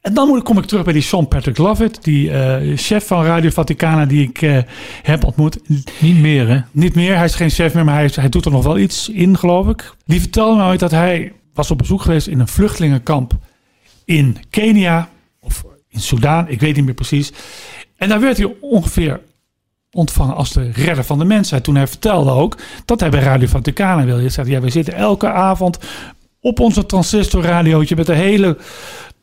[0.00, 3.50] En dan kom ik terug bij die Sean Patrick Lovett, die uh, chef van Radio
[3.50, 4.58] Vaticana die ik uh,
[5.02, 5.58] heb ontmoet.
[6.00, 6.60] Niet meer hè?
[6.70, 9.08] Niet meer, hij is geen chef meer, maar hij, hij doet er nog wel iets
[9.08, 9.94] in geloof ik.
[10.06, 13.32] Die vertelde me ooit dat hij was op bezoek geweest in een vluchtelingenkamp
[14.04, 15.08] in Kenia
[15.40, 17.32] of in Soudaan, ik weet niet meer precies.
[17.96, 19.20] En daar werd hij ongeveer
[19.90, 21.64] ontvangen als de redder van de mensheid.
[21.64, 24.20] Toen hij vertelde ook dat hij bij Radio Vaticana wilde.
[24.20, 25.78] Hij zei, ja, we zitten elke avond
[26.40, 28.56] op onze transistorradiootje met de hele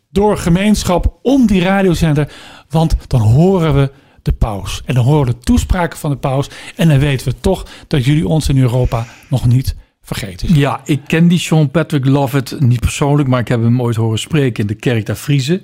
[0.09, 2.31] doorgemeenschap om die radiozender.
[2.69, 4.81] Want dan horen we de paus.
[4.85, 6.49] En dan horen we de toespraken van de paus.
[6.75, 9.75] En dan weten we toch dat jullie ons in Europa nog niet
[10.15, 13.95] vergeten Ja, ik ken die Sean Patrick Lovett niet persoonlijk, maar ik heb hem ooit
[13.95, 15.61] horen spreken in de kerk daar Friese.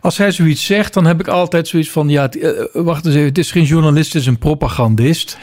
[0.00, 3.28] Als hij zoiets zegt, dan heb ik altijd zoiets van, ja, uh, wacht eens even,
[3.28, 5.38] het is geen journalist, het is een propagandist.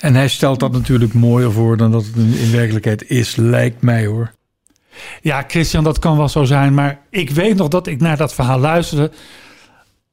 [0.00, 4.06] En hij stelt dat natuurlijk mooier voor dan dat het in werkelijkheid is, lijkt mij
[4.06, 4.32] hoor.
[5.22, 8.34] Ja, Christian, dat kan wel zo zijn, maar ik weet nog dat ik naar dat
[8.34, 9.10] verhaal luisterde.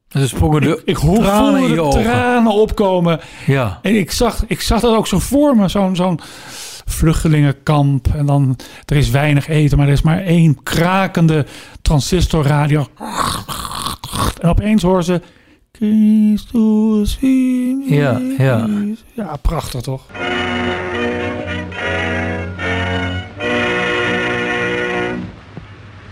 [0.07, 3.19] En sprongen de ik, ik hoorde tranen, tranen opkomen.
[3.45, 3.79] Ja.
[3.81, 6.19] En ik zag, ik zag dat ook zo voor me, zo'n zo'n
[6.87, 8.07] vluchtelingenkamp.
[8.15, 11.45] En dan, er is weinig eten, maar er is maar één krakende
[11.81, 12.87] transistorradio.
[14.41, 15.21] En opeens horen ze...
[15.71, 18.67] Christus in Ja, ja.
[19.13, 20.01] Ja, prachtig toch?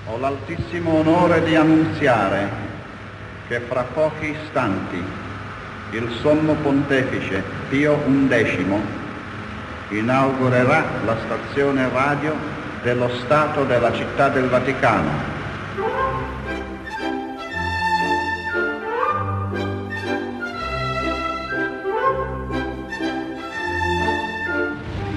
[0.06, 2.50] Ho l'altissimo onore di annunziare
[3.48, 5.04] che fra pochi istanti
[5.92, 9.05] il sommo pontefice Pio XI
[9.98, 12.36] inaugurerà la stazione radio
[12.82, 15.34] dello Stato della Città del Vaticano.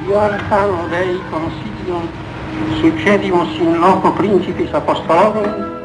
[0.06, 2.08] Io Arcano Dei consiglio
[2.80, 5.76] succedimus in loco principis apostolorum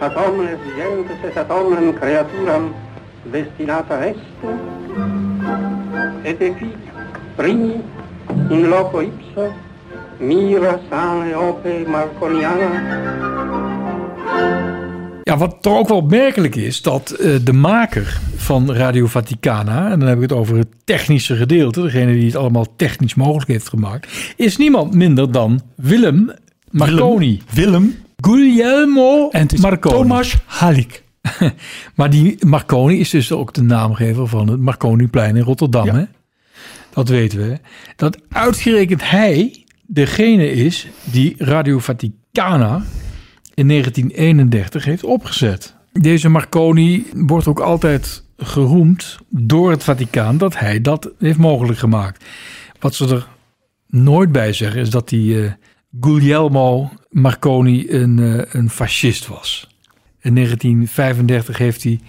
[0.00, 2.74] ad omnes gentes et ad omnem creaturam
[3.22, 4.16] destinata est
[6.24, 6.76] et effic
[7.36, 7.74] primi
[8.50, 9.52] in loco ipso
[10.20, 12.68] mira sane ope Marconiana
[15.24, 19.98] Ja, wat toch ook wel opmerkelijk is, dat uh, de maker van Radio Vaticana, en
[19.98, 23.68] dan heb ik het over het technische gedeelte, degene die het allemaal technisch mogelijk heeft
[23.68, 26.32] gemaakt, is niemand minder dan Willem
[26.70, 27.42] Marconi.
[27.52, 29.94] Willem, Willem Guglielmo en Marconi.
[29.94, 31.02] Thomas Halik.
[31.96, 35.86] maar die Marconi is dus ook de naamgever van het Marconiplein in Rotterdam.
[35.86, 35.94] Ja.
[35.94, 36.04] Hè?
[36.90, 37.58] Dat weten we.
[37.96, 42.82] Dat uitgerekend hij degene is die Radio Vaticana
[43.54, 45.74] in 1931 heeft opgezet.
[45.92, 52.24] Deze Marconi wordt ook altijd geroemd door het Vaticaan dat hij dat heeft mogelijk gemaakt.
[52.80, 53.28] Wat ze er
[53.86, 55.52] nooit bij zeggen is dat die uh,
[56.00, 59.69] Guglielmo Marconi een, uh, een fascist was.
[60.22, 62.00] In 1935 heeft hij,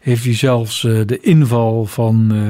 [0.00, 2.48] heeft hij zelfs uh, de inval van, uh,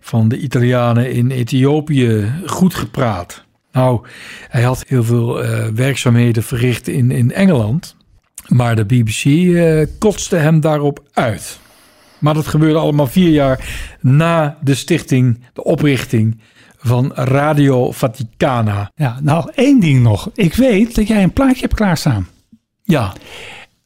[0.00, 3.44] van de Italianen in Ethiopië goed gepraat.
[3.72, 4.06] Nou,
[4.48, 7.96] hij had heel veel uh, werkzaamheden verricht in, in Engeland.
[8.46, 9.58] Maar de BBC
[9.98, 11.60] kotste hem daarop uit.
[12.18, 13.68] Maar dat gebeurde allemaal vier jaar
[14.00, 16.40] na de stichting, de oprichting
[16.78, 18.90] van Radio Vaticana.
[18.94, 20.30] Ja, nou één ding nog.
[20.34, 22.28] Ik weet dat jij een plaatje hebt klaarstaan.
[22.82, 23.12] Ja.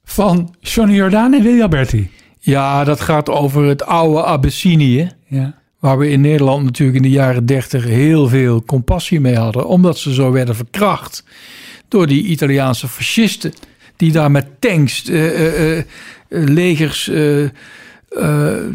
[0.05, 2.11] Van Johnny Jordaan en Willy Alberti.
[2.39, 5.11] Ja, dat gaat over het oude Abyssinië.
[5.27, 5.55] Ja.
[5.79, 9.67] Waar we in Nederland natuurlijk in de jaren dertig heel veel compassie mee hadden.
[9.67, 11.25] Omdat ze zo werden verkracht
[11.89, 13.53] door die Italiaanse fascisten.
[13.97, 15.85] Die daar met tanks, uh, uh, uh,
[16.29, 17.05] legers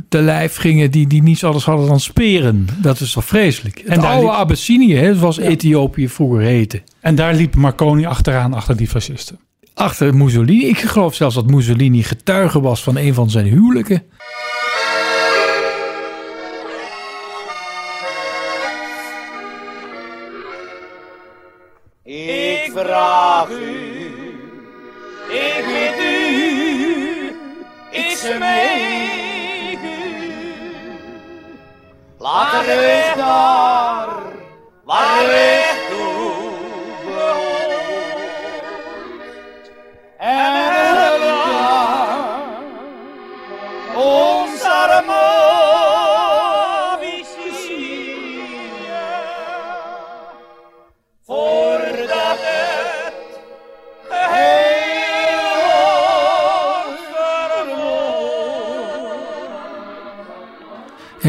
[0.10, 2.68] te lijf gingen die, die niets anders hadden dan speren.
[2.82, 3.80] Dat is toch vreselijk.
[3.80, 4.36] En het oude liep...
[4.36, 5.44] Abyssinië, hè, zoals ja.
[5.44, 6.82] Ethiopië vroeger heette.
[7.00, 9.40] En daar liep Marconi achteraan, achter die fascisten
[9.80, 10.66] achter Mussolini.
[10.66, 14.04] Ik geloof zelfs dat Mussolini getuige was van een van zijn huwelijken.
[22.04, 23.76] Ik vraag u,
[25.30, 26.30] ik bid u,
[27.92, 29.80] ik smeek
[32.18, 33.16] laat er eens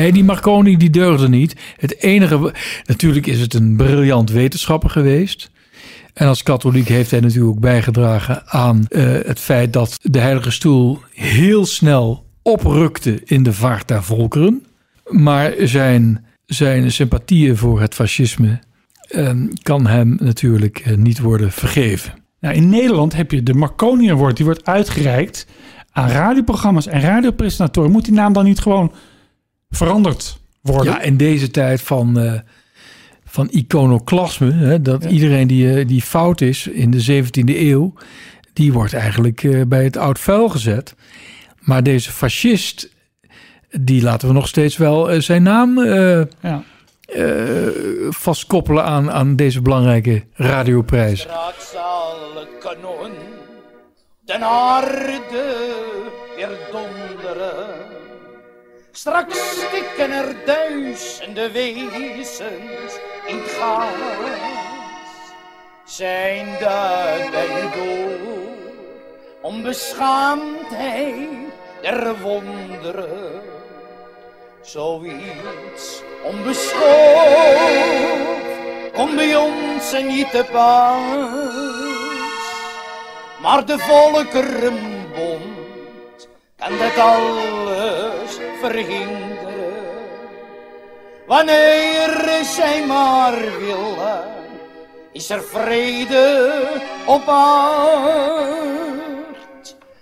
[0.01, 1.57] Nee, die Marconi die deugde niet.
[1.77, 5.51] Het enige, natuurlijk is het een briljant wetenschapper geweest.
[6.15, 10.51] En als katholiek heeft hij natuurlijk ook bijgedragen aan eh, het feit dat de Heilige
[10.51, 14.67] Stoel heel snel oprukte in de vaart der volkeren.
[15.09, 18.61] Maar zijn, zijn sympathieën voor het fascisme
[19.09, 19.31] eh,
[19.63, 22.13] kan hem natuurlijk eh, niet worden vergeven.
[22.41, 24.37] Nou, in Nederland heb je de Marconi Award.
[24.37, 25.47] Die wordt uitgereikt
[25.93, 27.91] aan radioprogramma's en radiopresentatoren.
[27.91, 28.93] Moet die naam dan niet gewoon
[29.71, 30.93] veranderd worden?
[30.93, 32.33] Ja, in deze tijd van, eh,
[33.25, 37.93] van iconoclasme, hè, dat iedereen die, eh, die fout is in de 17e eeuw,
[38.53, 40.95] die wordt eigenlijk eh, bij het oud vuil gezet.
[41.61, 42.89] Maar deze fascist,
[43.71, 46.63] die laten we nog steeds wel zijn naam eh, Ja.
[47.01, 47.67] eh,
[48.11, 51.29] vastkoppelen aan, aan deze belangrijke radioprijs.
[51.29, 51.55] Aarde
[55.31, 56.49] weer.
[59.01, 62.93] Straks stikken er duizenden wezens
[63.27, 63.93] in het gas.
[65.85, 68.19] Zijn dat bij door,
[69.41, 71.29] onbeschaamdheid
[71.83, 73.43] der wonderen.
[74.63, 76.81] Zoiets onbeschoold
[78.93, 81.01] komt bij ons niet te pas.
[83.43, 85.61] Maar de Volkerenbond
[86.57, 87.80] kan dat alles
[88.61, 89.39] verhinderen.
[91.27, 94.25] Wanneer zij maar willen,
[95.13, 96.63] is er vrede
[97.07, 98.17] op aard.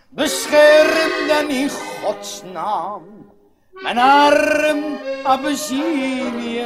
[0.09, 3.19] Bescherm dan in Gods naam
[3.71, 6.63] mijn arm Abyssinie.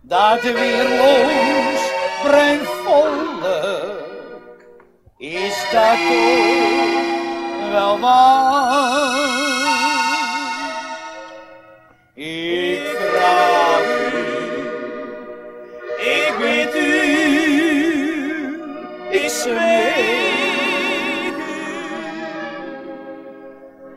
[0.00, 1.92] Dat weerloos
[2.22, 3.28] bruin volk
[5.18, 9.37] is dat toch wel waar?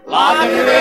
[0.06, 0.81] Laat de